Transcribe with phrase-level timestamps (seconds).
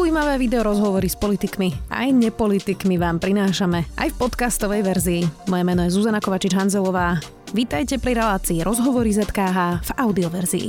[0.00, 5.22] Zaujímavé video rozhovory s politikmi aj nepolitikmi vám prinášame aj v podcastovej verzii.
[5.52, 7.20] Moje meno je Zuzana Kovačič-Hanzelová.
[7.52, 10.68] Vítajte pri relácii Rozhovory ZKH v audioverzii.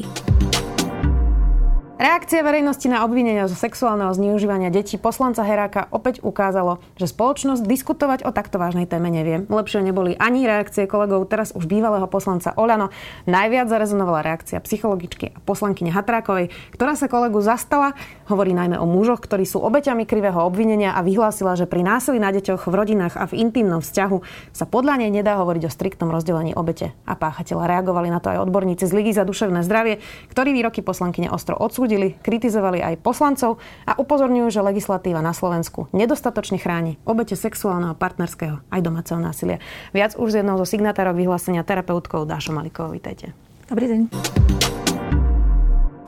[2.01, 8.25] Reakcia verejnosti na obvinenia zo sexuálneho zneužívania detí poslanca Heráka opäť ukázalo, že spoločnosť diskutovať
[8.25, 9.45] o takto vážnej téme nevie.
[9.45, 12.89] Lepšie neboli ani reakcie kolegov teraz už bývalého poslanca Oľano.
[13.29, 17.93] Najviac zarezonovala reakcia psychologičky a poslankyne Hatrákovej, ktorá sa kolegu zastala,
[18.31, 22.31] hovorí najmä o mužoch, ktorí sú obeťami krivého obvinenia a vyhlásila, že pri násilí na
[22.31, 24.17] deťoch v rodinách a v intimnom vzťahu
[24.55, 26.95] sa podľa nej nedá hovoriť o striktnom rozdelení obete.
[27.03, 29.99] A páchateľa reagovali na to aj odborníci z Ligy za duševné zdravie,
[30.31, 36.55] ktorí výroky poslankyne ostro odsúdili kritizovali aj poslancov a upozorňujú, že legislatíva na Slovensku nedostatočne
[36.55, 39.59] chráni obete sexuálneho, partnerského aj domáceho násilia.
[39.91, 42.95] Viac už z jednou zo signatárok vyhlásenia terapeutkou Dášo Malikovou.
[42.95, 43.35] Vítajte.
[43.67, 44.90] Dobrý deň.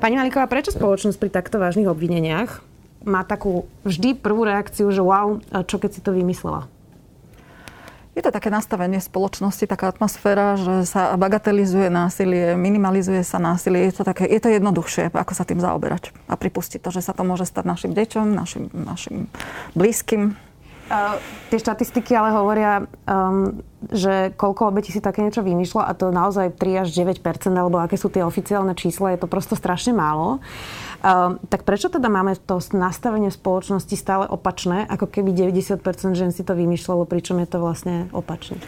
[0.04, 2.60] Pani Maliková, prečo spoločnosť pri takto vážnych obvineniach
[3.08, 6.68] má takú vždy prvú reakciu, že wow, čo keď si to vymyslela?
[8.12, 13.88] Je to také nastavenie spoločnosti, taká atmosféra, že sa bagatelizuje násilie, minimalizuje sa násilie.
[13.88, 16.12] Je to, také, je to jednoduchšie, ako sa tým zaoberať.
[16.28, 19.32] A pripustiť to, že sa to môže stať našim deťom, našim, našim
[19.72, 20.36] blízkym.
[20.84, 21.16] Uh,
[21.48, 26.60] tie štatistiky ale hovoria, um, že koľko obetí si také niečo vymýšľa a to naozaj
[26.60, 27.24] 3 až 9%
[27.56, 30.44] alebo aké sú tie oficiálne čísla, je to prosto strašne málo.
[31.00, 35.80] Uh, tak prečo teda máme to nastavenie spoločnosti stále opačné, ako keby 90%
[36.20, 38.60] žen si to vymýšľalo, pričom je to vlastne opačne?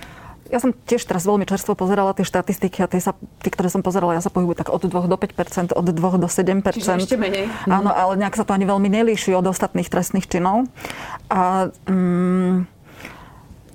[0.54, 3.82] Ja som tiež teraz veľmi čerstvo pozerala tie štatistiky a tie, sa, tie ktoré som
[3.82, 7.18] pozerala, ja sa pohybujú tak od 2 do 5% od 2 do 7 Čiže ešte
[7.18, 7.50] menej.
[7.66, 10.70] Áno, ale nejak sa to ani veľmi nelíši od ostatných trestných činov.
[11.34, 12.76] A, mm,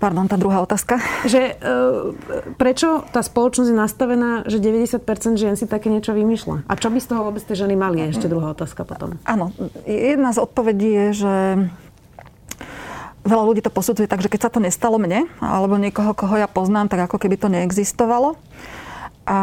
[0.01, 0.97] Pardon, tá druhá otázka.
[1.29, 6.65] Že, e, prečo tá spoločnosť je nastavená, že 90% žien si také niečo vymýšľa?
[6.65, 8.09] A čo by z toho vôbec tie ženy mali?
[8.09, 9.21] Ešte druhá otázka potom.
[9.29, 9.53] Áno,
[9.85, 11.35] jedna z odpovedí je, že
[13.25, 16.49] veľa ľudí to posudzuje tak, že keď sa to nestalo mne, alebo niekoho, koho ja
[16.49, 18.37] poznám, tak ako keby to neexistovalo.
[19.29, 19.39] A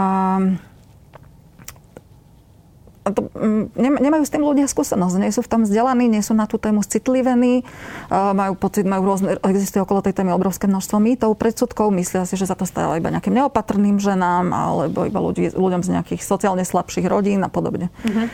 [3.12, 6.48] to, mm, nemajú s tým ľudia skúsenosť, nie sú v tom vzdelaní, nie sú na
[6.50, 7.68] tú tému citlivení,
[8.12, 12.48] majú pocit, majú rôzne, existuje okolo tej témy obrovské množstvo mýtov, predsudkov, myslia si, že
[12.48, 17.06] sa to stalo iba nejakým neopatrným ženám alebo iba ľudí, ľuďom z nejakých sociálne slabších
[17.06, 17.92] rodín a podobne.
[18.04, 18.28] Uh-huh.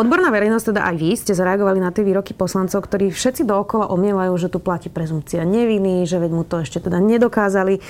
[0.00, 4.34] Odborná verejnosť, teda aj vy ste zareagovali na tie výroky poslancov, ktorí všetci dookola omielajú,
[4.36, 7.80] že tu platí prezumcia neviny, že veď mu to ešte teda nedokázali.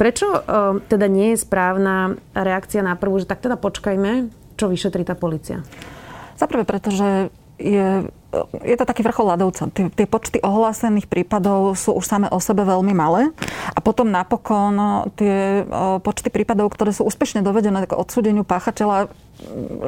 [0.00, 5.08] Prečo uh, teda nie je správna reakcia na prvú, že tak teda počkajme, čo vyšetrí
[5.08, 5.64] tá policia?
[6.36, 8.08] Zaprvé, pretože je,
[8.64, 9.68] je to taký vrchol ľadovca.
[9.72, 13.28] Tie, tie počty ohlásených prípadov sú už same o sebe veľmi malé
[13.72, 15.64] a potom napokon tie
[16.00, 19.12] počty prípadov, ktoré sú úspešne dovedené k odsúdeniu páchateľa,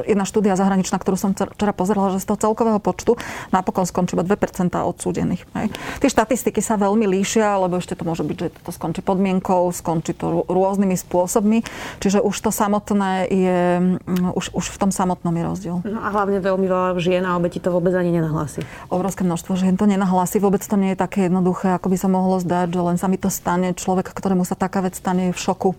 [0.05, 3.15] jedna štúdia zahraničná, ktorú som včera pozerala, že z toho celkového počtu
[3.53, 5.43] napokon skončí iba 2% odsúdených.
[5.55, 5.67] Hej.
[6.01, 10.17] Tie štatistiky sa veľmi líšia, lebo ešte to môže byť, že to skončí podmienkou, skončí
[10.17, 11.65] to rôznymi spôsobmi.
[12.01, 13.59] Čiže už to samotné je,
[14.03, 15.75] mm, už, už v tom samotnom je rozdiel.
[15.85, 18.65] No a hlavne veľmi veľa žien a obeti to vôbec ani nenahlási.
[18.89, 20.41] Obrovské množstvo žien to nenahlási.
[20.41, 23.17] Vôbec to nie je také jednoduché, ako by sa mohlo zdať, že len sa mi
[23.17, 23.73] to stane.
[23.73, 25.69] Človek, ktorému sa taká vec stane, je v šoku.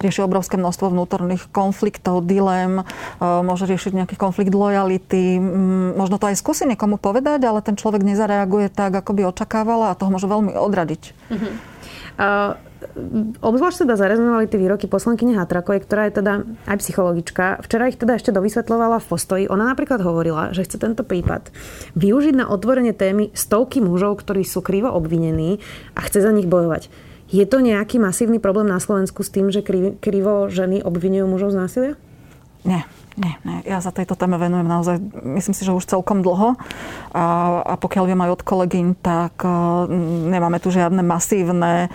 [0.00, 2.84] Rieši obrovské množstvo vnútorných konfliktov, dilem,
[3.18, 5.42] môže riešiť nejaký konflikt lojality,
[5.96, 9.98] možno to aj skúsi niekomu povedať, ale ten človek nezareaguje tak, ako by očakávala a
[9.98, 11.02] toho môže veľmi odradiť.
[11.32, 11.52] Uh-huh.
[12.20, 12.52] Uh,
[13.40, 16.32] obzvlášť teda zarezonovali tie výroky poslankyne Hatrakovej, ktorá je teda
[16.68, 17.44] aj psychologička.
[17.64, 19.44] Včera ich teda ešte dovysvetlovala v postoji.
[19.48, 21.52] Ona napríklad hovorila, že chce tento prípad
[21.96, 25.60] využiť na otvorenie témy stovky mužov, ktorí sú krivo obvinení
[25.96, 26.88] a chce za nich bojovať.
[27.30, 29.62] Je to nejaký masívny problém na Slovensku s tým, že
[30.02, 31.94] krivo ženy obvinujú mužov z násilia?
[32.64, 32.84] Nie.
[33.18, 34.96] Nie, nie, ja za tejto téme venujem naozaj,
[35.36, 36.56] myslím si, že už celkom dlho.
[37.10, 37.24] A,
[37.66, 39.84] a pokiaľ viem aj od kolegyň, tak uh,
[40.30, 41.90] nemáme tu žiadne masívne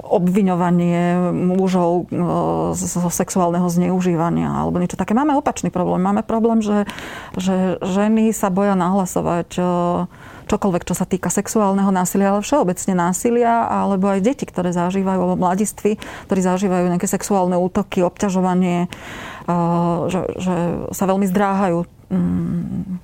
[0.00, 5.12] obviňovanie mužov uh, zo sexuálneho zneužívania alebo niečo také.
[5.12, 6.00] Máme opačný problém.
[6.00, 6.88] Máme problém, že,
[7.36, 10.08] že ženy sa boja nahlasovať uh,
[10.44, 15.40] čokoľvek, čo sa týka sexuálneho násilia, ale všeobecne násilia, alebo aj deti, ktoré zažívajú, alebo
[15.40, 15.96] mladiství,
[16.28, 18.92] ktorí zažívajú nejaké sexuálne útoky, obťažovanie,
[20.08, 20.54] že, že
[20.92, 22.98] sa veľmi zdráhajú um,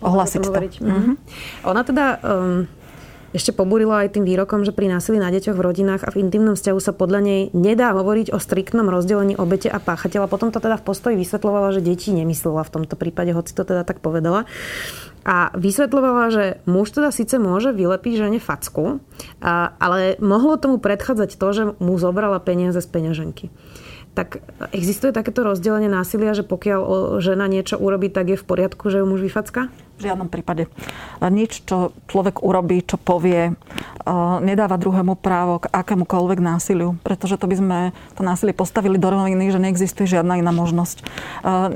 [0.00, 0.50] ohlasiť to.
[0.50, 1.14] Mm-hmm.
[1.68, 2.68] Ona teda um,
[3.34, 6.54] ešte pobúrila aj tým výrokom, že pri násilí na deťoch v rodinách a v intimnom
[6.54, 10.30] vzťahu sa podľa nej nedá hovoriť o striktnom rozdelení obete a páchateľa.
[10.30, 13.82] Potom to teda v postoji vysvetlovala, že deti nemyslela v tomto prípade, hoci to teda
[13.82, 14.46] tak povedala
[15.24, 19.00] a vysvetľovala, že muž teda síce môže vylepiť žene facku,
[19.80, 23.48] ale mohlo tomu predchádzať to, že mu zobrala peniaze z peňaženky.
[24.14, 24.38] Tak
[24.70, 26.80] existuje takéto rozdelenie násilia, že pokiaľ
[27.18, 29.74] žena niečo urobí, tak je v poriadku, že ju muž vyfacka?
[29.94, 30.66] V žiadnom prípade.
[31.22, 33.54] Nič, čo človek urobí, čo povie,
[34.42, 37.78] nedáva druhému právo k akémukoľvek násiliu, pretože to by sme
[38.18, 41.06] to násilie postavili do roviny, že neexistuje žiadna iná možnosť.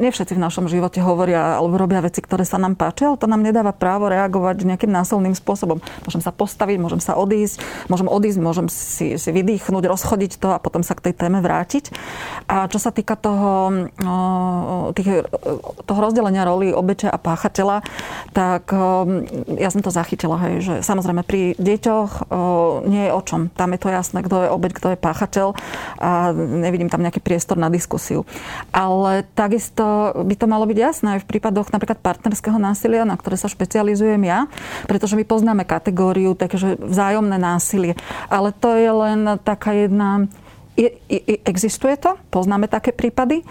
[0.02, 3.30] Nie všetci v našom živote hovoria alebo robia veci, ktoré sa nám páčia, ale to
[3.30, 5.78] nám nedáva právo reagovať nejakým násilným spôsobom.
[6.02, 10.58] Môžem sa postaviť, môžem sa odísť, môžem odísť, môžem si, si vydýchnuť, rozchodiť to a
[10.58, 11.94] potom sa k tej téme vrátiť.
[12.50, 13.86] A čo sa týka toho,
[14.98, 15.22] tých,
[15.86, 17.86] toho rozdelenia roli obete a páchateľa,
[18.32, 19.24] tak um,
[19.58, 23.48] ja som to zachytila, hej, že samozrejme pri deťoch uh, nie je o čom.
[23.52, 25.48] Tam je to jasné, kto je obeď, kto je páchateľ
[25.98, 28.24] a nevidím tam nejaký priestor na diskusiu.
[28.70, 33.36] Ale takisto by to malo byť jasné aj v prípadoch napríklad partnerského násilia, na ktoré
[33.36, 34.46] sa špecializujem ja,
[34.86, 37.94] pretože my poznáme kategóriu takže vzájomné násilie.
[38.28, 40.28] Ale to je len taká jedna
[40.78, 43.42] je, je, existuje to, poznáme také prípady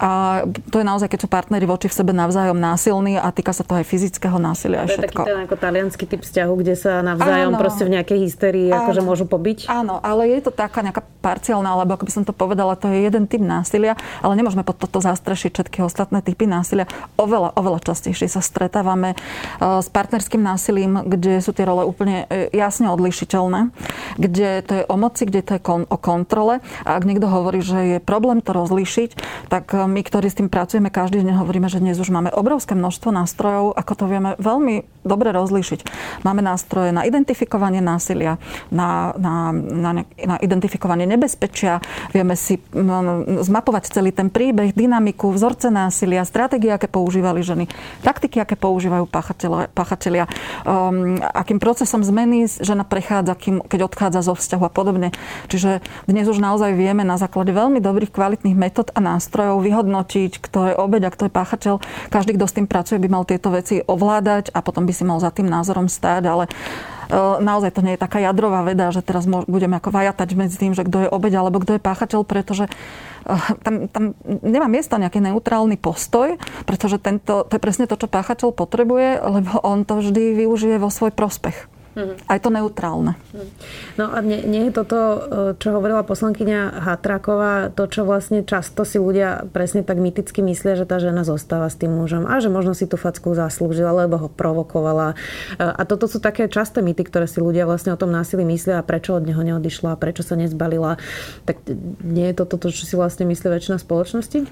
[0.00, 0.42] a
[0.72, 3.76] to je naozaj, keď sú partnery voči v sebe navzájom násilní a týka sa to
[3.76, 4.88] aj fyzického násilia.
[4.88, 5.20] To je všetko.
[5.20, 8.88] taký ten ako talianský typ vzťahu, kde sa navzájom áno, proste v nejakej hysterii áno,
[8.88, 9.68] akože môžu pobiť.
[9.68, 13.04] Áno, ale je to taká nejaká parciálna, alebo ako by som to povedala, to je
[13.04, 13.92] jeden typ násilia,
[14.24, 16.88] ale nemôžeme pod toto zastrešiť všetky ostatné typy násilia.
[17.20, 22.48] Oveľa, oveľa častejšie sa stretávame uh, s partnerským násilím, kde sú tie role úplne uh,
[22.56, 23.68] jasne odlišiteľné,
[24.16, 27.60] kde to je o moci, kde to je kon- o kontrole a ak niekto hovorí,
[27.60, 29.10] že je problém to rozlíšiť,
[29.48, 32.74] tak e, my, ktorí s tým pracujeme každý deň, hovoríme, že dnes už máme obrovské
[32.78, 35.80] množstvo nástrojov, ako to vieme veľmi dobre rozlíšiť.
[36.22, 38.36] Máme nástroje na identifikovanie násilia,
[38.68, 41.80] na, na, na, na identifikovanie nebezpečia,
[42.12, 42.60] vieme si
[43.40, 47.64] zmapovať celý ten príbeh, dynamiku, vzorce násilia, stratégie, aké používali ženy,
[48.04, 49.08] taktiky, aké používajú
[49.72, 50.28] páchatelia,
[50.64, 55.08] um, akým procesom zmeny žena prechádza, kým, keď odchádza zo vzťahu a podobne.
[55.48, 60.58] Čiže dnes už naozaj vieme na základe veľmi dobrých kvalitných metód a nástrojov vyhodnotiť, kto
[60.72, 61.74] je obeď a kto je páchateľ.
[62.12, 65.22] Každý, kto s tým pracuje, by mal tieto veci ovládať a potom by si mal
[65.22, 66.52] za tým názorom stáť, ale e,
[67.38, 70.82] naozaj to nie je taká jadrová veda, že teraz budeme ako vajatať medzi tým, že
[70.82, 75.78] kto je obeď alebo kto je páchateľ, pretože e, tam, tam nemá miesto nejaký neutrálny
[75.78, 76.34] postoj,
[76.66, 80.90] pretože tento, to je presne to, čo páchateľ potrebuje, lebo on to vždy využije vo
[80.90, 81.79] svoj prospech.
[82.30, 83.18] Aj to neutrálne.
[83.98, 85.18] No a nie, nie je toto, e,
[85.58, 90.86] čo hovorila poslankyňa Hatraková, to, čo vlastne často si ľudia presne tak myticky myslia, že
[90.86, 94.28] tá žena zostáva s tým mužom a že možno si tú facku zaslúžila, lebo ho
[94.30, 95.18] provokovala.
[95.58, 98.78] E, a toto sú také časté mýty, ktoré si ľudia vlastne o tom násilí myslia
[98.78, 100.94] a prečo od neho neodišla, prečo sa nezbalila.
[101.42, 101.66] Tak
[102.06, 104.46] nie je toto to, čo si vlastne myslí väčšina spoločnosti?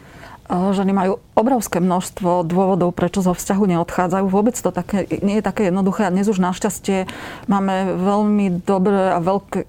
[0.48, 4.24] Ženy majú obrovské množstvo dôvodov, prečo zo vzťahu neodchádzajú.
[4.32, 7.04] Vôbec to také, nie je také jednoduché a dnes už našťastie
[7.46, 9.68] máme veľmi dobré a veľké,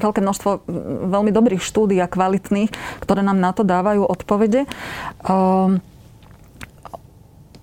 [0.00, 0.50] veľké množstvo
[1.12, 2.72] veľmi dobrých štúdí a kvalitných,
[3.04, 4.64] ktoré nám na to dávajú odpovede.
[5.28, 5.84] Um,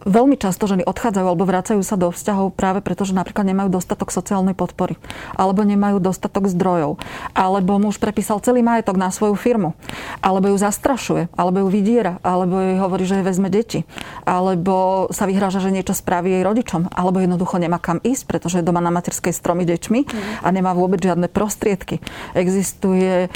[0.06, 4.10] veľmi často ženy odchádzajú alebo vracajú sa do vzťahov práve preto, že napríklad nemajú dostatok
[4.10, 4.98] sociálnej podpory,
[5.38, 6.98] alebo nemajú dostatok zdrojov,
[7.38, 9.78] alebo muž prepísal celý majetok na svoju firmu,
[10.20, 13.86] alebo ju zastrašuje, alebo ju vydiera, alebo jej hovorí, že jej vezme deti,
[14.26, 18.66] alebo sa vyhráža, že niečo spraví jej rodičom, alebo jednoducho nemá kam ísť, pretože je
[18.66, 20.00] doma na materskej stromy deťmi
[20.42, 22.02] a nemá vôbec žiadne prostriedky.
[22.34, 23.30] Existuje,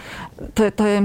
[0.57, 0.97] to je, to je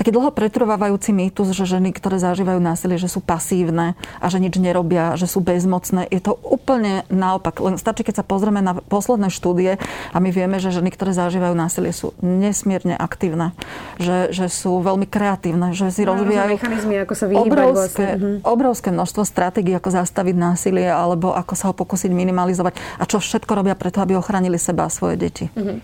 [0.00, 4.56] taký dlho pretrvávajúci mýtus, že ženy, ktoré zažívajú násilie, že sú pasívne a že nič
[4.56, 6.08] nerobia že sú bezmocné.
[6.08, 7.58] Je to úplne naopak.
[7.58, 9.76] Len stačí, keď sa pozrieme na posledné štúdie
[10.14, 13.52] a my vieme, že ženy, ktoré zažívajú násilie, sú nesmierne aktívne.
[13.98, 18.40] Že, že sú veľmi kreatívne, že si no, rozvíjajú mechanizmy, ako sa obrovské, vlastne.
[18.46, 23.52] obrovské množstvo stratégií, ako zastaviť násilie alebo ako sa ho pokúsiť minimalizovať a čo všetko
[23.58, 25.44] robia preto, aby ochránili seba a svoje deti.
[25.52, 25.78] Uh-huh.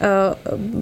[0.00, 0.34] Uh,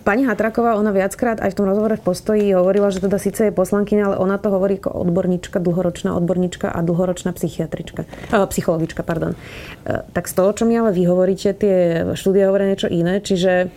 [0.06, 3.52] pani Hatraková, ona viackrát aj v tom rozhovore v postoji hovorila, že teda síce je
[3.52, 9.02] poslankyňa, ale ona to hovorí ako odborníčka, dlhoročná odborníčka a dlhoročná psychiatrička psychiatrička, eh, psychologička,
[9.02, 9.32] pardon.
[9.34, 13.72] Eh, tak z toho, čo mi ale vy hovoríte, tie štúdie hovoria niečo iné, čiže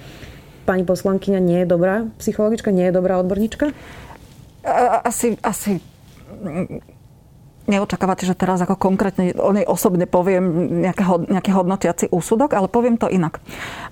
[0.68, 3.76] pani poslankyňa nie je dobrá psychologička, nie je dobrá odborníčka?
[5.04, 5.84] Asi, asi
[7.68, 10.80] neočakávate, že teraz ako konkrétne o nej osobne poviem
[11.28, 13.44] nejaký hodnotiaci úsudok, ale poviem to inak.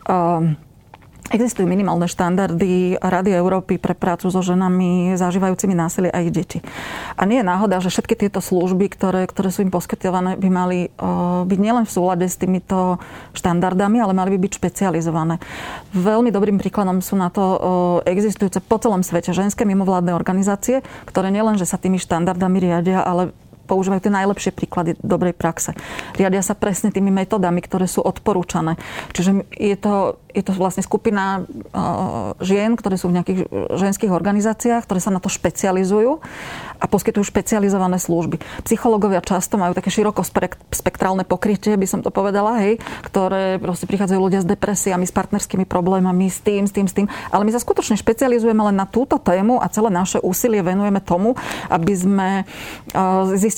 [0.07, 0.55] Uh,
[1.31, 6.59] Existujú minimálne štandardy Rady Európy pre prácu so ženami zažívajúcimi násilie a ich deti.
[7.15, 10.79] A nie je náhoda, že všetky tieto služby, ktoré, ktoré sú im poskytované, by mali
[10.99, 12.99] uh, byť nielen v súlade s týmito
[13.31, 15.39] štandardami, ale mali by byť špecializované.
[15.95, 17.57] Veľmi dobrým príkladom sú na to uh,
[18.03, 23.31] existujúce po celom svete ženské mimovládne organizácie, ktoré nielen, že sa tými štandardami riadia, ale
[23.71, 25.71] používajú tie najlepšie príklady dobrej praxe.
[26.19, 28.75] Riadia sa presne tými metodami, ktoré sú odporúčané.
[29.15, 33.39] Čiže je to, je to vlastne skupina uh, žien, ktoré sú v nejakých
[33.79, 36.19] ženských organizáciách, ktoré sa na to špecializujú
[36.81, 38.41] a poskytujú špecializované služby.
[38.67, 40.25] Psychológovia často majú také široko
[40.73, 45.63] spektrálne pokrytie, by som to povedala, hej, ktoré proste prichádzajú ľudia s depresiami, s partnerskými
[45.69, 47.07] problémami, s tým, s tým, s tým.
[47.29, 51.37] Ale my sa skutočne špecializujeme len na túto tému a celé naše úsilie venujeme tomu,
[51.69, 52.29] aby sme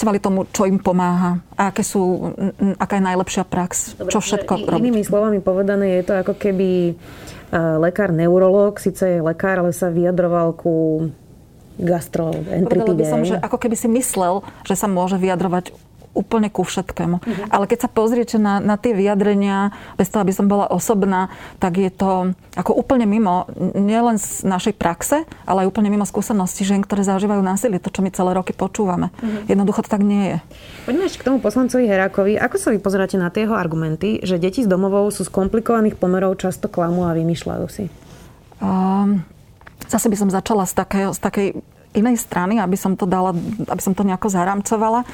[0.04, 2.36] zistovali tomu, čo im pomáha a aké sú,
[2.76, 4.84] aká je najlepšia prax, Dobre, čo všetko robiť.
[4.84, 7.00] Inými slovami povedané, je to ako keby
[7.56, 11.08] lekár neurológ, síce je lekár, ale sa vyjadroval ku
[11.80, 13.00] gastroenteritide.
[13.00, 15.72] by som, že ako keby si myslel, že sa môže vyjadrovať
[16.14, 17.18] úplne ku všetkému.
[17.20, 17.46] Uh-huh.
[17.50, 21.82] Ale keď sa pozriete na, na tie vyjadrenia, bez toho, aby som bola osobná, tak
[21.82, 26.86] je to ako úplne mimo, nielen z našej praxe, ale aj úplne mimo skúsenosti žien,
[26.86, 29.10] ktoré zažívajú násilie, to, čo my celé roky počúvame.
[29.10, 29.50] Uh-huh.
[29.50, 30.38] Jednoducho to tak nie je.
[30.86, 32.38] Poďme ešte k tomu poslancovi Herákovi.
[32.38, 35.98] Ako sa vy pozeráte na tie jeho argumenty, že deti z domovou sú z komplikovaných
[35.98, 37.90] pomerov často klamú a vymýšľajú si?
[38.62, 39.26] Um,
[39.90, 41.48] zase by som začala z takej, z takej
[41.94, 43.34] inej strany, aby som to dala,
[43.70, 45.06] aby som to nejako zaramcovala.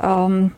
[0.00, 0.52] Um,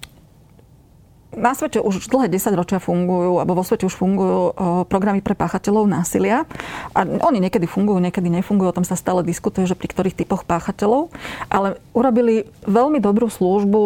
[1.37, 4.54] na svete už dlhé 10 ročia fungujú, alebo vo svete už fungujú
[4.87, 6.47] programy pre páchateľov násilia.
[6.95, 10.47] A oni niekedy fungujú, niekedy nefungujú, o tom sa stále diskutuje, že pri ktorých typoch
[10.47, 11.11] páchateľov.
[11.50, 13.83] Ale urobili veľmi dobrú službu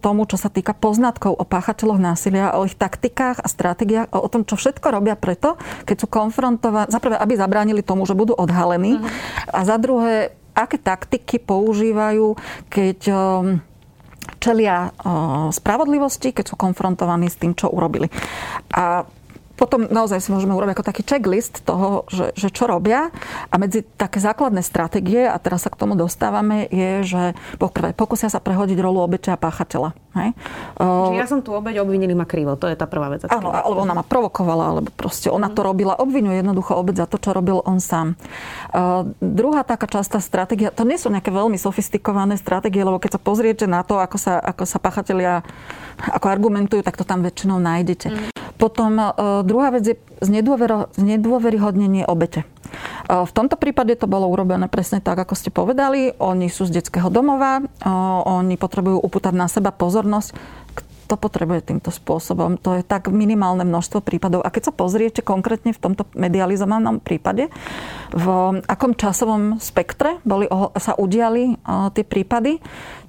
[0.00, 4.48] tomu, čo sa týka poznatkov o páchateľoch násilia, o ich taktikách a stratégiách, o tom,
[4.48, 8.98] čo všetko robia preto, keď sú konfrontovaní, za prvé, aby zabránili tomu, že budú odhalení,
[8.98, 9.52] uh-huh.
[9.52, 12.38] a za druhé, aké taktiky používajú,
[12.70, 12.98] keď
[14.40, 14.88] čelia
[15.50, 18.08] spravodlivosti, keď sú konfrontovaní s tým, čo urobili.
[18.72, 19.04] A
[19.54, 23.14] potom naozaj si môžeme urobiť ako taký checklist toho, že, že čo robia.
[23.50, 27.22] A medzi také základné stratégie, a teraz sa k tomu dostávame, je, že
[27.62, 29.94] poprvé pokusia sa prehodiť rolu obete a páchateľa.
[30.14, 30.30] Hej?
[30.78, 32.54] Čiže ja som tu obeď, obvinili ma krivo.
[32.54, 33.26] To je tá prvá vec.
[33.26, 35.98] Áno, alebo ona ma provokovala, alebo proste ona to robila.
[35.98, 38.14] Obvinuje jednoducho obeď za to, čo robil on sám.
[38.70, 43.20] Uh, druhá taká častá stratégia, to nie sú nejaké veľmi sofistikované stratégie, lebo keď sa
[43.22, 45.42] pozriete na to, ako sa, ako sa páchatelia
[45.98, 48.10] ako argumentujú, tak to tam väčšinou nájdete.
[48.10, 48.33] Mm.
[48.54, 49.96] Potom uh, druhá vec je
[50.96, 52.46] znedôveryhodnenie obete.
[53.10, 56.14] Uh, v tomto prípade to bolo urobené presne tak, ako ste povedali.
[56.22, 57.66] Oni sú z detského domova, uh,
[58.24, 60.62] oni potrebujú upútať na seba pozornosť
[61.04, 62.56] to potrebuje týmto spôsobom.
[62.64, 64.40] To je tak minimálne množstvo prípadov.
[64.40, 67.52] A keď sa pozriete konkrétne v tomto medializovanom prípade,
[68.10, 68.26] v
[68.64, 70.48] akom časovom spektre boli,
[70.80, 71.60] sa udiali
[71.92, 72.58] tie prípady,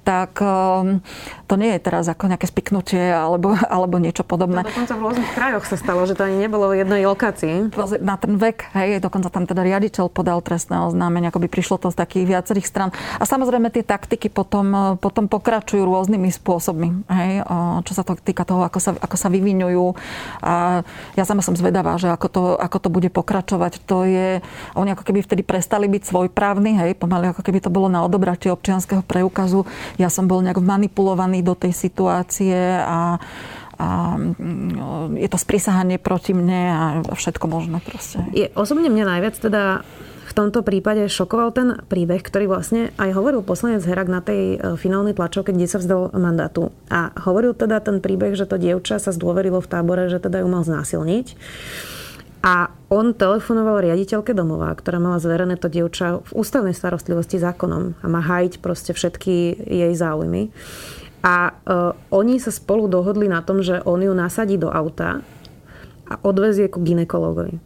[0.06, 1.02] tak um,
[1.50, 4.62] to nie je teraz ako nejaké spiknutie alebo, alebo niečo podobné.
[4.62, 7.74] To dokonca v rôznych krajoch sa stalo, že to ani nebolo v jednej lokácii.
[8.06, 11.90] Na ten vek, hej, dokonca tam teda riaditeľ podal trestné oznámenie, ako by prišlo to
[11.90, 12.94] z takých viacerých stran.
[13.18, 17.42] A samozrejme tie taktiky potom, potom pokračujú rôznymi spôsobmi, hej,
[17.82, 19.98] čo sa to týka toho, ako sa, ako sa vyvinujú.
[20.38, 20.86] A
[21.18, 23.82] ja sama som zvedavá, že ako to, ako to bude pokračovať.
[23.90, 24.38] To je,
[24.78, 28.54] oni ako keby vtedy prestali byť svojprávni, hej, pomaly ako keby to bolo na odobratie
[28.54, 33.20] občianského preukazu ja som bol nejak manipulovaný do tej situácie a
[33.76, 38.24] a mm, je to sprísahanie proti mne a všetko možné proste.
[38.32, 39.84] Je, osobne mňa najviac teda
[40.26, 44.74] v tomto prípade šokoval ten príbeh, ktorý vlastne aj hovoril poslanec Herak na tej e,
[44.74, 46.74] finálnej tlačovke, kde sa vzdal mandátu.
[46.90, 50.48] A hovoril teda ten príbeh, že to dievča sa zdôverilo v tábore, že teda ju
[50.50, 51.26] mal znásilniť.
[52.44, 58.06] A on telefonoval riaditeľke domova, ktorá mala zverené to dievča v ústavnej starostlivosti zákonom a
[58.06, 60.54] má hájiť proste všetky jej záujmy.
[61.26, 65.26] A uh, oni sa spolu dohodli na tom, že on ju nasadí do auta
[66.06, 67.58] a odvezie ku ginekologovi.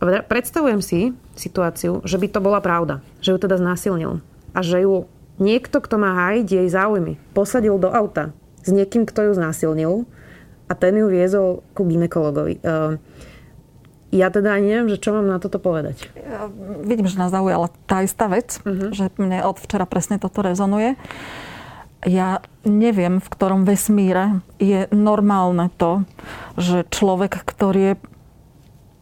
[0.00, 4.24] Predstavujem si situáciu, že by to bola pravda, že ju teda znásilnil
[4.56, 5.06] a že ju
[5.38, 9.92] niekto, kto má hájiť jej záujmy, posadil do auta s niekým, kto ju znásilnil
[10.66, 12.58] a ten ju viezol ku ginekologovi.
[12.64, 12.98] Uh,
[14.10, 16.10] ja teda ani neviem, že čo mám na toto povedať.
[16.18, 16.50] Ja
[16.82, 18.90] vidím, že nás zaujala tá istá vec, uh-huh.
[18.90, 20.98] že mne od včera presne toto rezonuje.
[22.02, 26.02] Ja neviem, v ktorom vesmíre je normálne to,
[26.58, 27.94] že človek, ktorý je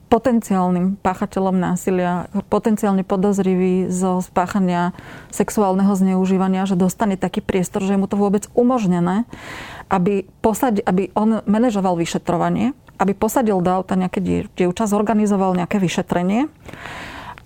[0.08, 4.96] potenciálnym páchateľom násilia, potenciálne podozrivý zo spáchania
[5.28, 9.28] sexuálneho zneužívania, že dostane taký priestor, že je mu to vôbec umožnené,
[9.92, 14.18] aby, posadi, aby on manažoval vyšetrovanie, aby posadil do auta nejaké
[14.54, 16.50] dievča, zorganizoval nejaké vyšetrenie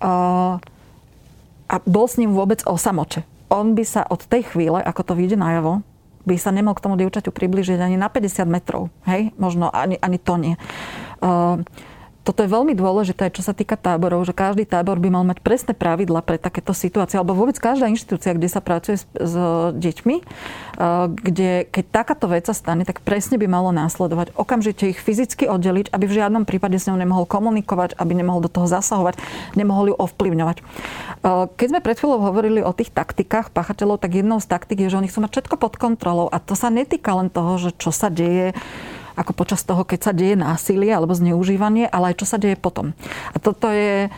[0.02, 3.25] a bol s ním vôbec o samote.
[3.52, 5.85] On by sa od tej chvíle, ako to vyjde najavo,
[6.25, 8.88] by sa nemohol k tomu dievčaťu približiť ani na 50 metrov.
[9.04, 9.35] Hej?
[9.37, 10.54] Možno ani, ani to nie.
[12.23, 15.75] Toto je veľmi dôležité, čo sa týka táborov, že každý tábor by mal mať presné
[15.75, 19.35] pravidla pre takéto situácie, alebo vôbec každá inštitúcia, kde sa pracuje s, s
[19.75, 25.02] deťmi, eh, kde keď takáto vec sa stane, tak presne by malo následovať okamžite ich
[25.02, 29.19] fyzicky oddeliť, aby v žiadnom prípade s ňou nemohol komunikovať, aby nemohol do toho zasahovať,
[29.59, 30.57] nemohol ju ovplyvňovať.
[30.62, 34.95] Eh, keď sme pred chvíľou hovorili o tých taktikách pachateľov, tak jednou z taktik je,
[34.95, 37.91] že oni chcú mať všetko pod kontrolou a to sa netýka len toho, že čo
[37.91, 38.55] sa deje
[39.14, 42.97] ako počas toho, keď sa deje násilie alebo zneužívanie, ale aj čo sa deje potom.
[43.33, 44.09] A toto je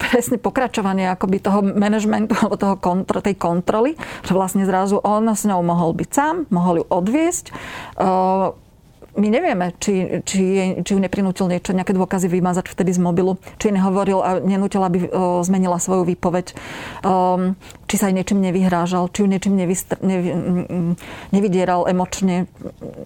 [0.00, 5.44] presne pokračovanie akoby toho manažmentu alebo toho kontro, tej kontroly, že vlastne zrazu on s
[5.44, 7.52] ňou mohol byť sám, mohol ju odviesť
[9.18, 10.42] my nevieme, či, či,
[10.86, 15.10] či ju neprinútil niečo, nejaké dôkazy vymazať vtedy z mobilu, či nehovoril a nenútil, aby
[15.10, 16.54] o, zmenila svoju výpoveď,
[17.02, 17.58] um,
[17.90, 20.22] či sa aj niečím nevyhrážal, či ju niečím nevystr- nev,
[21.34, 22.46] nevydieral emočne.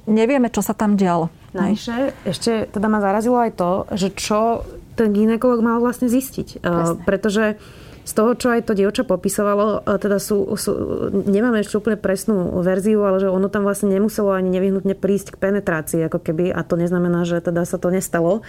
[0.05, 1.33] Nevieme, čo sa tam dialo.
[1.57, 6.63] Najšie, ešte teda ma zarazilo aj to, že čo ten ginekolog mal vlastne zistiť.
[6.63, 7.57] Uh, pretože
[8.05, 10.71] z toho, čo aj to dievča popisovalo, e, teda sú, sú,
[11.11, 15.41] nemáme ešte úplne presnú verziu, ale že ono tam vlastne nemuselo ani nevyhnutne prísť k
[15.41, 18.45] penetrácii, ako keby, a to neznamená, že teda sa to nestalo.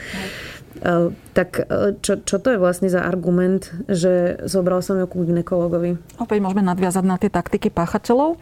[0.84, 5.28] Uh, tak e, čo, čo to je vlastne za argument, že zobral som ju ku
[5.28, 6.00] ginekologovi?
[6.16, 8.40] Opäť môžeme nadviazať na tie taktiky páchateľov.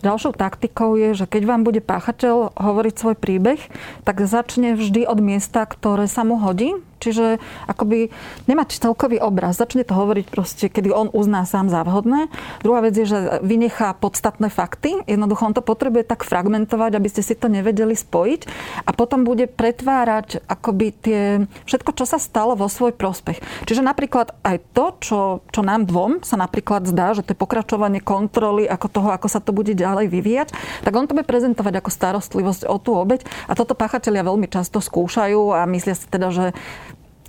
[0.00, 3.60] Ďalšou taktikou je, že keď vám bude páchateľ hovoriť svoj príbeh,
[4.08, 8.12] tak začne vždy od miesta, ktoré sa mu hodí, Čiže akoby
[8.44, 9.56] nemať celkový obraz.
[9.56, 12.28] Začne to hovoriť proste, kedy on uzná sám za vhodné.
[12.60, 15.00] Druhá vec je, že vynechá podstatné fakty.
[15.08, 18.40] Jednoducho on to potrebuje tak fragmentovať, aby ste si to nevedeli spojiť.
[18.84, 21.22] A potom bude pretvárať akoby tie,
[21.70, 23.38] všetko, čo sa stalo vo svoj prospech.
[23.70, 25.20] Čiže napríklad aj to, čo,
[25.54, 29.38] čo nám dvom sa napríklad zdá, že to je pokračovanie kontroly ako toho, ako sa
[29.38, 30.48] to bude ďalej vyvíjať,
[30.82, 33.22] tak on to bude prezentovať ako starostlivosť o tú obeď.
[33.46, 36.50] A toto páchatelia veľmi často skúšajú a myslia si teda, že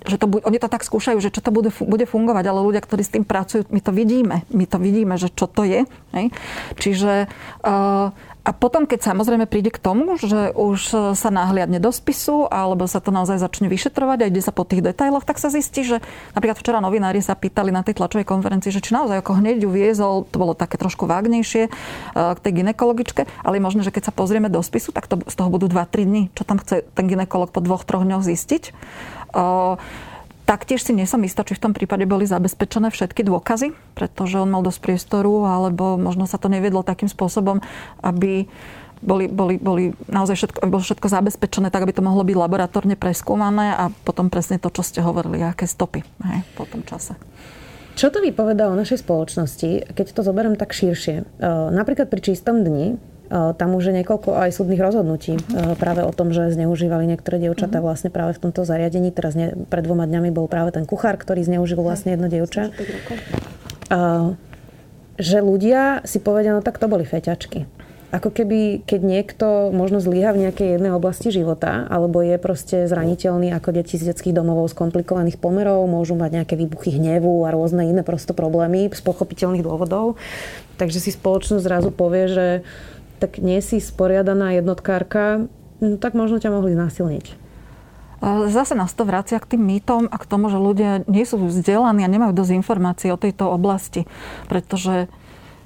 [0.02, 3.02] že to, oni to tak skúšajú, že čo to bude, bude fungovať, ale ľudia, ktorí
[3.06, 4.42] s tým pracujú, my to vidíme.
[4.50, 5.86] My to vidíme, že čo to je.
[6.14, 6.34] Hej?
[6.78, 7.30] Čiže
[7.62, 8.10] uh,
[8.42, 12.98] a potom, keď samozrejme príde k tomu, že už sa nahliadne do spisu alebo sa
[12.98, 16.02] to naozaj začne vyšetrovať a ide sa po tých detailoch, tak sa zistí, že
[16.34, 19.70] napríklad včera novinári sa pýtali na tej tlačovej konferencii, že či naozaj ako hneď ju
[19.70, 21.70] viezol, to bolo také trošku vágnejšie
[22.18, 25.34] k tej ginekologičke, ale je možné, že keď sa pozrieme do spisu, tak to, z
[25.38, 28.74] toho budú 2-3 dní, čo tam chce ten ginekolog po dvoch, troch dňoch zistiť.
[30.52, 34.52] Taktiež si nie som istá, či v tom prípade boli zabezpečené všetky dôkazy, pretože on
[34.52, 37.64] mal dosť priestoru, alebo možno sa to neviedlo takým spôsobom,
[38.04, 38.52] aby
[39.00, 43.72] boli, boli, boli naozaj všetko, bolo všetko zabezpečené tak, aby to mohlo byť laboratórne preskúmané
[43.72, 47.16] a potom presne to, čo ste hovorili, aké stopy hej, po tom čase.
[47.96, 51.40] Čo to vypovedá o našej spoločnosti, keď to zoberiem tak širšie?
[51.72, 53.00] Napríklad pri čistom dni
[53.32, 55.40] tam už je niekoľko aj súdnych rozhodnutí
[55.80, 57.84] práve o tom, že zneužívali niektoré dievčatá mhm.
[57.84, 59.08] vlastne práve v tomto zariadení.
[59.08, 62.68] Teraz ne, pred dvoma dňami bol práve ten kuchár, ktorý zneužil vlastne jedno dievča.
[65.16, 67.68] Že ľudia si povedia, no tak to boli feťačky
[68.12, 73.56] ako keby, keď niekto možno zlyha v nejakej jednej oblasti života, alebo je proste zraniteľný
[73.56, 77.88] ako deti z detských domovov z komplikovaných pomerov, môžu mať nejaké výbuchy hnevu a rôzne
[77.88, 80.20] iné prosto problémy z pochopiteľných dôvodov.
[80.76, 82.46] Takže si spoločnosť zrazu povie, že
[83.22, 85.46] tak nie si sporiadaná jednotkárka,
[85.78, 87.38] no, tak možno ťa mohli znásilniť.
[88.50, 92.06] Zase nás to vracia k tým mýtom a k tomu, že ľudia nie sú vzdelaní
[92.06, 94.06] a nemajú dosť informácií o tejto oblasti.
[94.46, 95.10] Pretože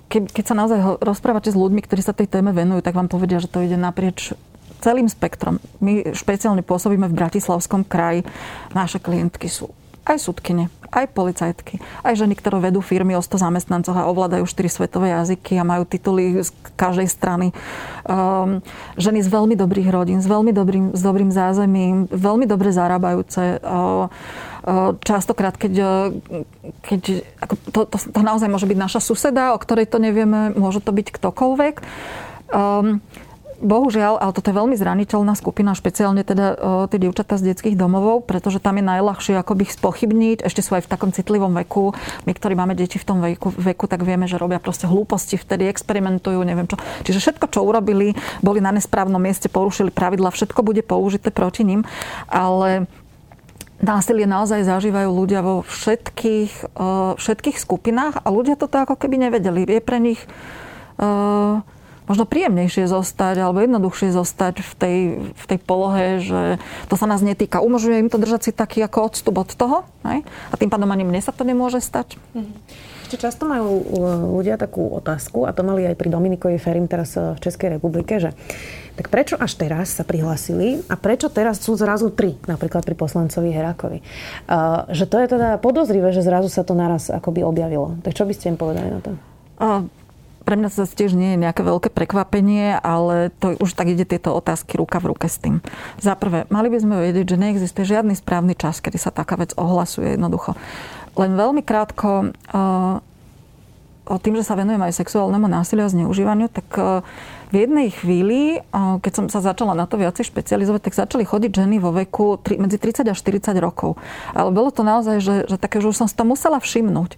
[0.08, 3.44] keď, keď sa naozaj rozprávate s ľuďmi, ktorí sa tej téme venujú, tak vám povedia,
[3.44, 4.32] že to ide naprieč
[4.80, 5.60] celým spektrom.
[5.84, 8.24] My špeciálne pôsobíme v Bratislavskom kraji.
[8.72, 9.68] Naše klientky sú
[10.06, 14.70] aj súdkyne, aj policajtky, aj ženy, ktoré vedú firmy o 100 zamestnancov a ovládajú 4
[14.70, 17.50] svetové jazyky a majú tituly z každej strany.
[18.06, 18.62] Um,
[18.94, 23.58] ženy z veľmi dobrých rodín, s veľmi dobrým, s dobrým zázemím, veľmi dobre zarábajúce.
[23.66, 24.06] Uh,
[25.02, 25.90] častokrát, keď, uh,
[26.86, 30.78] keď ako to, to, to naozaj môže byť naša suseda, o ktorej to nevieme, môže
[30.78, 31.74] to byť ktokoľvek.
[32.54, 33.02] Um,
[33.56, 36.54] Bohužiaľ, ale toto je veľmi zraniteľná skupina, špeciálne teda o,
[36.92, 40.44] tie dievčatá z detských domovov, pretože tam je najľahšie akoby ich spochybniť.
[40.44, 41.96] Ešte sú aj v takom citlivom veku.
[42.28, 45.72] My, ktorí máme deti v tom veku, veku, tak vieme, že robia proste hlúposti, vtedy
[45.72, 46.76] experimentujú, neviem čo.
[47.08, 48.12] Čiže všetko, čo urobili,
[48.44, 51.88] boli na nesprávnom mieste, porušili pravidla, všetko bude použité proti ním.
[52.28, 52.84] Ale
[53.80, 56.76] násilie naozaj zažívajú ľudia vo všetkých,
[57.16, 59.64] všetkých skupinách a ľudia toto ako keby nevedeli.
[59.64, 60.20] Je pre nich
[62.06, 64.98] možno príjemnejšie zostať alebo jednoduchšie zostať v tej,
[65.34, 67.62] v tej polohe, že to sa nás netýka.
[67.62, 69.86] Umožňuje im to držať si taký ako odstup od toho.
[70.06, 70.22] Ne?
[70.50, 72.18] A tým pádom ani mne sa to nemôže stať.
[72.34, 72.94] Mm-hmm.
[73.06, 73.86] Ešte často majú
[74.34, 78.34] ľudia takú otázku, a to mali aj pri Dominikovi Ferim teraz v Českej republike, že
[78.98, 83.54] tak prečo až teraz sa prihlásili a prečo teraz sú zrazu tri, napríklad pri poslancovi
[83.54, 84.02] Herákovi?
[84.50, 87.94] Uh, že to je teda podozrivé, že zrazu sa to naraz akoby objavilo.
[88.02, 89.14] Tak čo by ste im povedali na to?
[89.62, 89.86] Uh,
[90.46, 94.30] pre mňa to tiež nie je nejaké veľké prekvapenie, ale to už tak ide tieto
[94.30, 95.59] otázky ruka v ruke s tým.
[95.98, 99.50] Za prvé, mali by sme vedieť, že neexistuje žiadny správny čas, kedy sa taká vec
[99.59, 100.54] ohlasuje jednoducho.
[101.18, 103.02] Len veľmi krátko, uh,
[104.06, 107.02] o tým, že sa venujem aj sexuálnemu násiliu a zneužívaniu, tak uh,
[107.50, 111.76] v jednej chvíli, keď som sa začala na to viacej špecializovať, tak začali chodiť ženy
[111.78, 113.94] vo veku medzi 30 a 40 rokov.
[114.35, 117.14] Ale bolo to naozaj, že, že také, že už som si to musela všimnúť.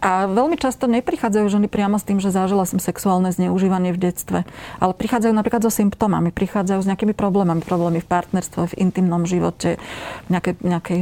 [0.00, 4.38] A veľmi často neprichádzajú ženy priamo s tým, že zažila som sexuálne zneužívanie v detstve,
[4.80, 9.76] ale prichádzajú napríklad so symptómami, prichádzajú s nejakými problémami, problémy v partnerstve, v intimnom živote,
[10.32, 11.00] nejakej, nejakej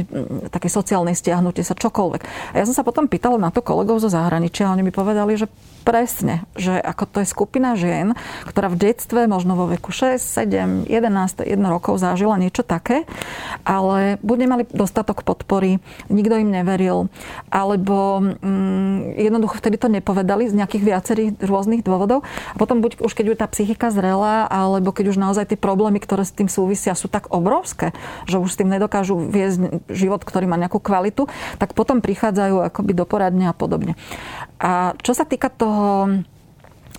[0.51, 2.21] takej sociálnej stiahnutie sa, čokoľvek.
[2.53, 5.39] A ja som sa potom pýtala na to kolegov zo zahraničia a oni mi povedali,
[5.39, 5.47] že
[5.85, 8.17] presne, že ako to je skupina žien,
[8.49, 13.05] ktorá v detstve, možno vo veku 6, 7, 11, 1 rokov zažila niečo také,
[13.61, 15.77] ale buď nemali dostatok podpory,
[16.09, 17.13] nikto im neveril,
[17.53, 22.25] alebo mm, jednoducho vtedy to nepovedali z nejakých viacerých rôznych dôvodov.
[22.25, 26.01] A potom buď už keď je tá psychika zrela, alebo keď už naozaj tie problémy,
[26.01, 27.93] ktoré s tým súvisia, sú tak obrovské,
[28.25, 31.29] že už s tým nedokážu viesť život, ktorý má nejakú kvalitu,
[31.61, 33.93] tak potom prichádzajú akoby do poradne a podobne.
[34.55, 35.74] A čo sa týka toho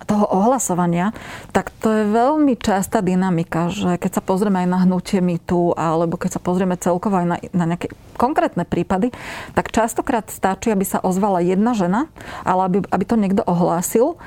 [0.07, 1.11] toho ohlasovania,
[1.51, 6.21] tak to je veľmi častá dynamika, že keď sa pozrieme aj na hnutie mitu, alebo
[6.21, 9.11] keď sa pozrieme celkovo aj na, na nejaké konkrétne prípady,
[9.57, 12.13] tak častokrát stačí, aby sa ozvala jedna žena,
[12.45, 14.21] ale aby, aby to niekto ohlásil.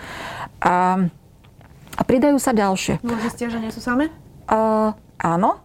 [0.60, 1.08] A,
[1.96, 3.00] a pridajú sa ďalšie.
[3.06, 4.12] Môže ste, že nie sú same?
[4.50, 5.64] Uh, áno,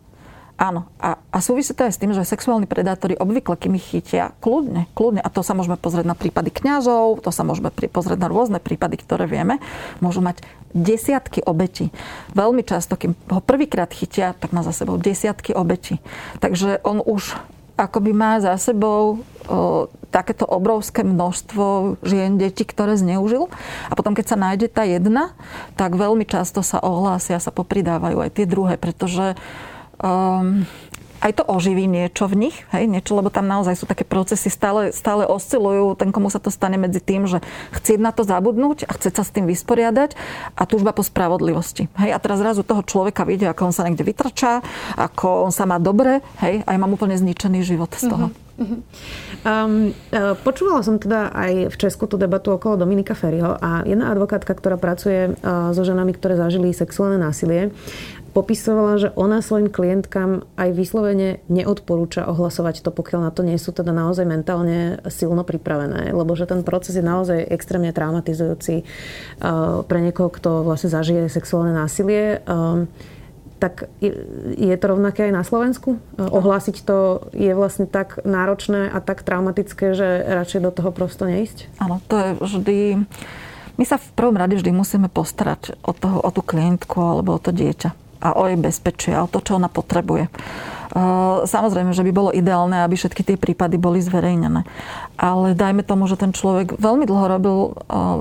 [0.55, 0.87] Áno.
[1.03, 4.87] A, a súvisí to aj s tým, že sexuálni predátori obvykle, kým ich chytia, kľudne,
[4.95, 8.63] kľudne, a to sa môžeme pozrieť na prípady kňazov, to sa môžeme pozrieť na rôzne
[8.63, 9.59] prípady, ktoré vieme,
[9.99, 11.91] môžu mať desiatky obetí.
[12.39, 15.99] Veľmi často, kým ho prvýkrát chytia, tak má za sebou desiatky obetí.
[16.39, 17.35] Takže on už
[17.75, 23.51] akoby má za sebou o, takéto obrovské množstvo žien, detí, ktoré zneužil.
[23.91, 25.35] A potom, keď sa nájde tá jedna,
[25.75, 29.35] tak veľmi často sa ohlásia, sa popridávajú aj tie druhé, pretože
[30.05, 30.69] um,
[31.25, 34.93] aj to oživí niečo v nich, hej, niečo, lebo tam naozaj sú také procesy, stále,
[34.93, 37.41] stále oscilujú, ten komu sa to stane medzi tým, že
[37.73, 40.13] chce na to zabudnúť a chce sa s tým vysporiadať
[40.53, 41.89] a túžba po spravodlivosti.
[41.97, 44.61] Hej, a teraz zrazu toho človeka vidie, ako on sa niekde vytrčá,
[45.01, 48.29] ako on sa má dobre, hej, a ja mám úplne zničený život z toho.
[48.55, 48.87] Uh-huh.
[49.43, 49.91] Um,
[50.47, 54.79] počúvala som teda aj v Česku tú debatu okolo Dominika Ferryho a jedna advokátka, ktorá
[54.79, 57.75] pracuje uh, so ženami, ktoré zažili sexuálne násilie,
[58.35, 63.71] popisovala, že ona svojim klientkám aj vyslovene neodporúča ohlasovať to, pokiaľ na to nie sú
[63.71, 69.99] teda naozaj mentálne silno pripravené, lebo že ten proces je naozaj extrémne traumatizujúci uh, pre
[70.03, 72.43] niekoho, kto vlastne zažije sexuálne násilie.
[72.51, 72.91] Um,
[73.63, 73.89] tak
[74.59, 76.03] je to rovnaké aj na Slovensku?
[76.19, 81.31] Uh, ohlásiť to je vlastne tak náročné a tak traumatické, že radšej do toho prosto
[81.31, 81.71] neísť?
[81.79, 82.79] Áno, to je vždy...
[83.75, 87.43] My sa v prvom rade vždy musíme postarať o, toho, o tú klientku alebo o
[87.43, 90.33] to dieťa a o jej bezpečie a o to, čo ona potrebuje.
[91.45, 94.63] Samozrejme, že by bolo ideálne, aby všetky tie prípady boli zverejnené.
[95.19, 97.59] Ale dajme tomu, že ten človek veľmi dlho robil,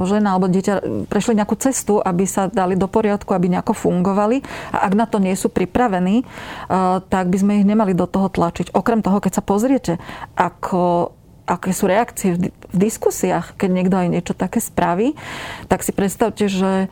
[0.09, 4.41] žena alebo dieťa prešli nejakú cestu, aby sa dali do poriadku, aby nejako fungovali.
[4.73, 6.25] A ak na to nie sú pripravení,
[7.13, 8.73] tak by sme ich nemali do toho tlačiť.
[8.73, 10.01] Okrem toho, keď sa pozriete,
[10.33, 11.13] ako
[11.45, 15.13] aké sú reakcie v, diskusiách, keď niekto aj niečo také spraví,
[15.69, 16.89] tak si predstavte, že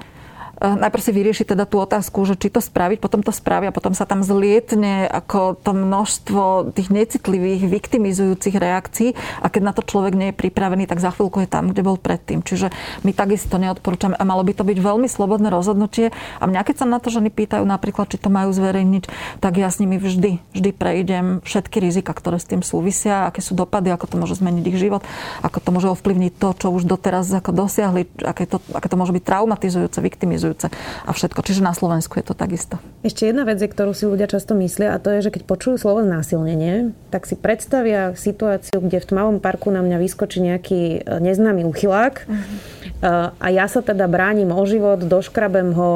[0.61, 3.97] najprv si vyrieši teda tú otázku, že či to spraviť, potom to spraví a potom
[3.97, 10.13] sa tam zlietne ako to množstvo tých necitlivých, viktimizujúcich reakcií a keď na to človek
[10.13, 12.45] nie je pripravený, tak za chvíľku je tam, kde bol predtým.
[12.45, 12.69] Čiže
[13.01, 16.85] my takisto neodporúčame a malo by to byť veľmi slobodné rozhodnutie a mňa keď sa
[16.85, 19.09] na to ženy pýtajú napríklad, či to majú zverejniť,
[19.41, 23.57] tak ja s nimi vždy, vždy prejdem všetky rizika, ktoré s tým súvisia, aké sú
[23.57, 25.01] dopady, ako to môže zmeniť ich život,
[25.41, 29.09] ako to môže ovplyvniť to, čo už doteraz ako dosiahli, aké to, aké to môže
[29.09, 30.67] byť traumatizujúce, viktimizujúce traumatizujúce
[31.05, 31.39] a všetko.
[31.41, 32.77] Čiže na Slovensku je to takisto.
[33.01, 36.03] Ešte jedna vec, ktorú si ľudia často myslia, a to je, že keď počujú slovo
[36.03, 41.63] znásilnenie, tak si predstavia situáciu, kde v tmavom parku na mňa vyskočí nejaký e, neznámy
[41.65, 43.33] uchylák uh-huh.
[43.39, 45.91] a ja sa teda bránim o život, doškrabem ho,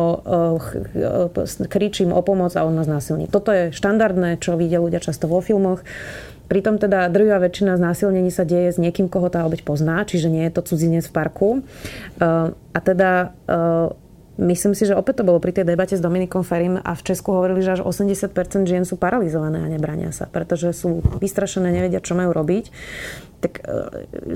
[1.38, 3.30] e, kričím o pomoc a on ma znásilní.
[3.30, 5.84] Toto je štandardné, čo vidia ľudia často vo filmoch.
[6.46, 10.46] Pritom teda drvivá väčšina znásilnení sa deje s niekým, koho tá obeď pozná, čiže nie
[10.46, 11.50] je to cudzinec v parku.
[12.22, 13.34] A teda
[14.38, 17.36] myslím si, že opäť to bolo pri tej debate s Dominikom Ferim a v Česku
[17.36, 18.32] hovorili, že až 80%
[18.68, 22.72] žien sú paralizované a nebrania sa, pretože sú vystrašené, nevedia, čo majú robiť.
[23.40, 23.64] Tak e,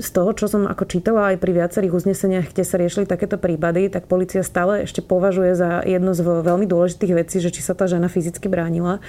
[0.00, 3.88] z toho, čo som ako čítala aj pri viacerých uzneseniach, kde sa riešili takéto prípady,
[3.92, 7.84] tak policia stále ešte považuje za jednu z veľmi dôležitých vecí, že či sa tá
[7.90, 9.02] žena fyzicky bránila,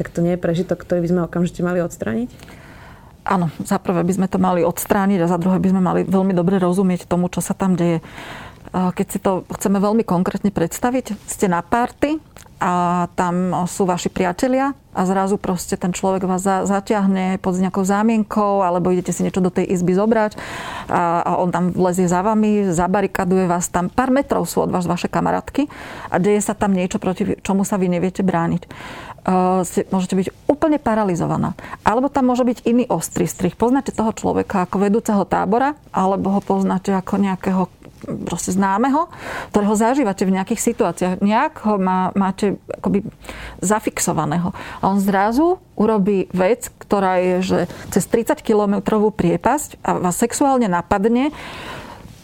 [0.00, 2.30] tak to nie je prežitok, ktorý by sme okamžite mali odstrániť?
[3.28, 6.32] Áno, za prvé by sme to mali odstrániť a za druhé by sme mali veľmi
[6.32, 8.00] dobre rozumieť tomu, čo sa tam deje.
[8.72, 12.16] Keď si to chceme veľmi konkrétne predstaviť, ste na párty
[12.58, 18.66] a tam sú vaši priatelia a zrazu proste ten človek vás zatiahne pod nejakou zámienkou
[18.66, 20.34] alebo idete si niečo do tej izby zobrať
[20.90, 23.86] a, a on tam vlezie za vami, zabarikaduje vás tam.
[23.86, 25.70] Pár metrov sú od vás vaše kamarátky
[26.10, 28.66] a deje sa tam niečo, proti čomu sa vy neviete brániť.
[29.28, 29.60] Uh,
[29.92, 31.52] môžete byť úplne paralizovaná.
[31.84, 33.60] Alebo tam môže byť iný ostrý strich.
[33.60, 37.68] Poznáte toho človeka ako vedúceho tábora, alebo ho poznáte ako nejakého
[38.24, 39.10] proste známeho,
[39.52, 41.14] ktorého zažívate v nejakých situáciách.
[41.20, 43.04] Nejak ho má, máte akoby
[43.60, 44.54] zafixovaného.
[44.80, 47.58] A on zrazu urobí vec, ktorá je, že
[47.92, 51.34] cez 30 kilometrovú priepasť a vás sexuálne napadne,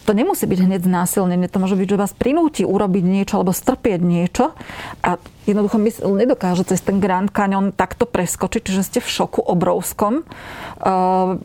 [0.05, 4.01] to nemusí byť hneď znásilnenie, to môže byť, že vás prinúti urobiť niečo alebo strpieť
[4.05, 4.53] niečo
[5.01, 5.17] a
[5.49, 10.29] jednoducho mysl nedokáže cez ten Grand Canyon takto preskočiť, čiže ste v šoku obrovskom.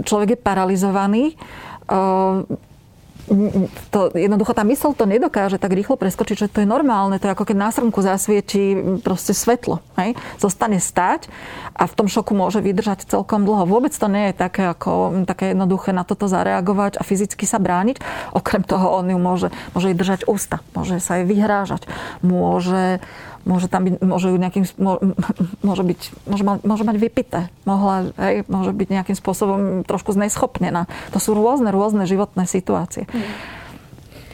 [0.04, 1.24] Človek je paralizovaný
[3.94, 7.22] to, jednoducho tá mysl to nedokáže tak rýchlo preskočiť, že to je normálne.
[7.22, 9.80] To je ako keď na srnku zasvieti proste svetlo.
[10.02, 10.18] Hej?
[10.42, 11.30] Zostane stať
[11.78, 13.70] a v tom šoku môže vydržať celkom dlho.
[13.70, 18.02] Vôbec to nie je také, ako, také jednoduché na toto zareagovať a fyzicky sa brániť.
[18.34, 21.86] Okrem toho on ju môže, môže jej držať ústa, môže sa jej vyhrážať,
[22.26, 23.00] môže
[23.48, 24.66] môže tam byť, môže, nejakým,
[25.68, 30.90] môže, byť, môže, mať, môže mať vypité, mohla, hej, môže byť nejakým spôsobom trošku zneschopnená.
[31.16, 33.08] To sú rôzne, rôzne životné situácie.
[33.10, 33.60] Mm.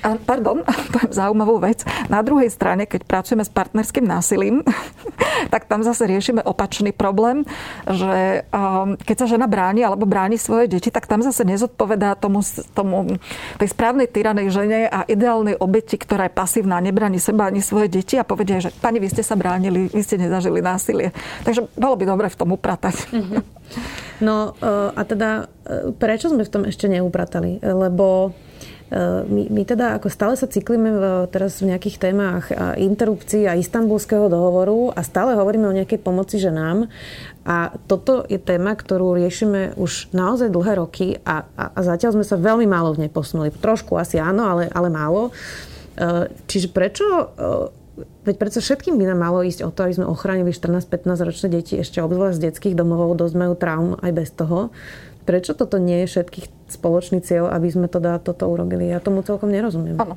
[0.06, 0.62] A, pardon,
[0.94, 1.82] poviem zaujímavú vec.
[2.14, 4.62] Na druhej strane, keď pracujeme s partnerským násilím,
[5.54, 7.42] tak tam zase riešime opačný problém,
[7.90, 12.46] že um, keď sa žena bráni alebo bráni svoje deti, tak tam zase nezodpovedá tomu,
[12.78, 13.18] tomu
[13.58, 18.22] tej správnej tyranej žene a ideálnej obeti, ktorá je pasívna, nebráni seba ani svoje deti
[18.22, 21.10] a povedia, že pani, vy ste sa bránili, vy ste nezažili násilie.
[21.42, 23.10] Takže bolo by dobre v tom upratať.
[23.10, 23.42] Mm-hmm.
[24.22, 27.58] No uh, a teda, uh, prečo sme v tom ešte neupratali?
[27.66, 28.45] Lebo E,
[28.94, 34.30] my, my teda ako stále sa cyklíme v, teraz v nejakých témach interrupcií a istambulského
[34.30, 36.86] dohovoru a stále hovoríme o nejakej pomoci ženám.
[37.46, 42.26] A toto je téma, ktorú riešime už naozaj dlhé roky a, a, a zatiaľ sme
[42.26, 43.54] sa veľmi málo v nej posunuli.
[43.54, 45.34] Trošku asi áno, ale, ale málo.
[46.46, 47.06] Čiže prečo
[48.26, 51.80] Veď predsa všetkým by nám malo ísť o to, aby sme ochránili 14-15 ročné deti
[51.80, 54.74] ešte obzvlášť z detských domovov, dosť majú traum aj bez toho.
[55.26, 58.90] Prečo toto nie je všetkých spoločný cieľ, aby sme teda toto urobili?
[58.90, 59.98] Ja tomu celkom nerozumiem.
[59.98, 60.16] Áno.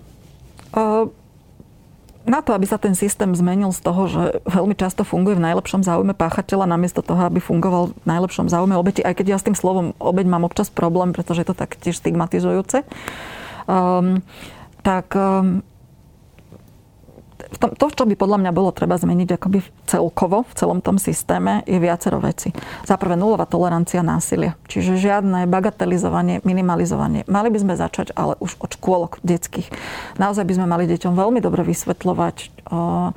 [0.76, 1.08] Uh,
[2.28, 5.80] na to, aby sa ten systém zmenil z toho, že veľmi často funguje v najlepšom
[5.80, 9.56] záujme páchateľa, namiesto toho, aby fungoval v najlepšom záujme obeti, aj keď ja s tým
[9.56, 12.84] slovom obeť mám občas problém, pretože je to tak tiež stigmatizujúce,
[13.64, 14.20] um,
[14.84, 15.64] tak um,
[17.56, 21.80] to, čo by podľa mňa bolo treba zmeniť akoby celkovo v celom tom systéme, je
[21.80, 22.52] viacero veci.
[22.84, 24.54] Za prvé nulová tolerancia násilia.
[24.68, 27.24] Čiže žiadne bagatelizovanie, minimalizovanie.
[27.24, 29.72] Mali by sme začať ale už od škôlok detských.
[30.20, 32.36] Naozaj by sme mali deťom veľmi dobre vysvetľovať,
[32.68, 33.16] o,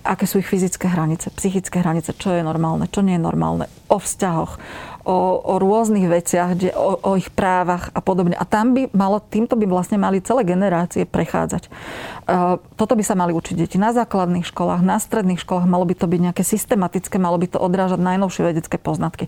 [0.00, 4.00] aké sú ich fyzické hranice, psychické hranice, čo je normálne, čo nie je normálne, o
[4.00, 4.56] vzťahoch,
[5.04, 8.36] o, o rôznych veciach, kde, o, o ich právach a podobne.
[8.36, 11.72] A tam by malo, týmto by vlastne mali celé generácie prechádzať.
[12.78, 16.06] Toto by sa mali učiť deti na základných školách, na stredných školách, malo by to
[16.06, 19.26] byť nejaké systematické, malo by to odrážať najnovšie vedecké poznatky.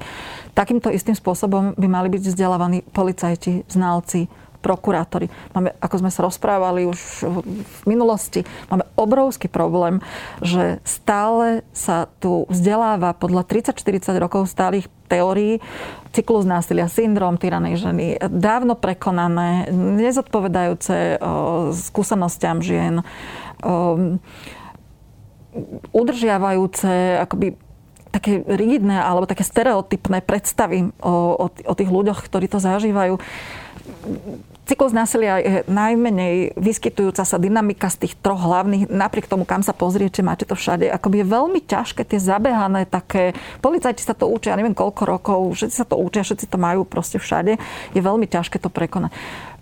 [0.54, 4.30] Takýmto istým spôsobom by mali byť vzdelávaní policajti, znalci,
[4.62, 5.26] prokurátori.
[5.50, 7.26] Máme, ako sme sa rozprávali už
[7.58, 9.98] v minulosti, máme obrovský problém,
[10.38, 15.58] že stále sa tu vzdeláva podľa 30-40 rokov stálych teórií
[16.12, 21.18] cyklus násilia, syndrom tyranej ženy, dávno prekonané, nezodpovedajúce
[21.72, 23.00] skúsenostiam žien,
[25.92, 27.56] udržiavajúce akoby
[28.12, 33.16] také rigidné alebo také stereotypné predstavy o, o, o tých ľuďoch, ktorí to zažívajú
[34.62, 39.74] Cyklus násilia je najmenej vyskytujúca sa dynamika z tých troch hlavných, napriek tomu, kam sa
[39.74, 40.86] pozriete, máte to všade.
[40.86, 45.76] Akoby je veľmi ťažké tie zabehané také, policajti sa to učia, neviem koľko rokov, všetci
[45.76, 47.58] sa to učia, všetci to majú proste všade.
[47.90, 49.10] Je veľmi ťažké to prekonať.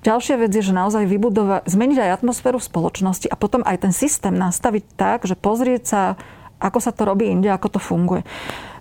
[0.04, 3.92] Ďalšia vec je, že naozaj vybudovať, zmeniť aj atmosféru v spoločnosti a potom aj ten
[3.96, 6.02] systém nastaviť tak, že pozrieť sa
[6.60, 8.22] ako sa to robí inde, ako to funguje.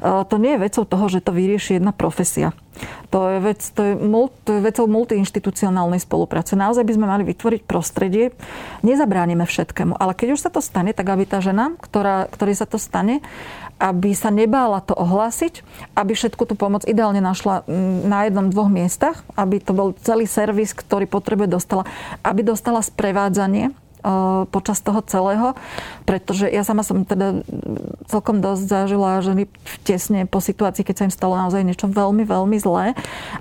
[0.03, 2.55] To nie je vecou toho, že to vyrieši jedna profesia.
[3.11, 3.93] To je, vec, to, je,
[4.47, 6.55] to je vecou multiinstitucionálnej spolupráce.
[6.55, 8.31] Naozaj by sme mali vytvoriť prostredie.
[8.79, 12.67] Nezabránime všetkému, ale keď už sa to stane, tak aby tá žena, ktorá, ktorej sa
[12.67, 13.19] to stane,
[13.79, 15.63] aby sa nebála to ohlásiť,
[15.95, 17.63] aby všetku tú pomoc ideálne našla
[18.07, 21.83] na jednom, dvoch miestach, aby to bol celý servis, ktorý potrebuje dostala,
[22.23, 23.71] aby dostala sprevádzanie
[24.49, 25.53] počas toho celého,
[26.07, 27.43] pretože ja sama som teda
[28.07, 29.45] celkom dosť zažila ženy
[29.83, 32.95] tesne po situácii, keď sa im stalo naozaj niečo veľmi, veľmi zlé.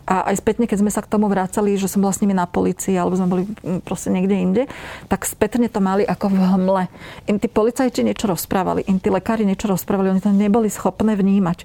[0.04, 2.44] A aj spätne, keď sme sa k tomu vracali, že som bola s nimi na
[2.44, 3.44] policii alebo sme boli
[3.86, 4.62] proste niekde inde,
[5.06, 6.84] tak spätne to mali ako v hmle.
[7.30, 11.64] Im tí policajti niečo rozprávali, im tí lekári niečo rozprávali, oni to neboli schopné vnímať.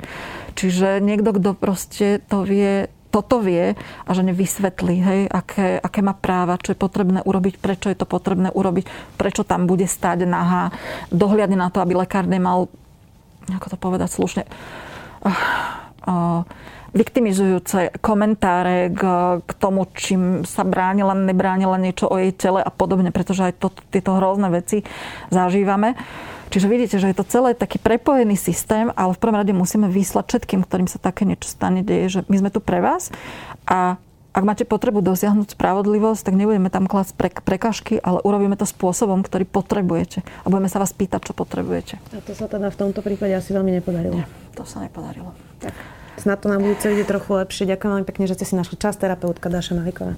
[0.53, 6.17] Čiže niekto, kto proste to vie toto vie a že nevysvetlí, hej, aké, aké má
[6.17, 10.73] práva, čo je potrebné urobiť, prečo je to potrebné urobiť, prečo tam bude stáť nahá,
[11.13, 12.73] dohliadne na to, aby lekár nemal,
[13.53, 15.29] ako to povedať slušne, uh,
[16.09, 16.41] uh,
[16.93, 19.01] viktimizujúce komentáre k,
[19.41, 23.69] k tomu, čím sa bránila, nebránila niečo o jej tele a podobne, pretože aj to,
[23.89, 24.85] tieto hrozné veci
[25.33, 25.97] zažívame.
[26.53, 30.25] Čiže vidíte, že je to celé taký prepojený systém, ale v prvom rade musíme vyslať
[30.29, 33.09] všetkým, ktorým sa také niečo stane, deje, že my sme tu pre vás
[33.65, 33.97] a
[34.33, 39.25] ak máte potrebu dosiahnuť spravodlivosť, tak nebudeme tam klásť pre, prekažky, ale urobíme to spôsobom,
[39.25, 40.25] ktorý potrebujete.
[40.41, 42.01] A budeme sa vás pýtať, čo potrebujete.
[42.13, 44.21] A to sa teda v tomto prípade asi veľmi nepodarilo.
[44.21, 45.37] Nie, to sa nepodarilo.
[45.61, 45.73] Tak.
[46.17, 47.69] Snad to na budúce ide trochu lepšie.
[47.69, 50.17] Ďakujem veľmi pekne, že ste si našli čas, terapeutka Dáša Maliková.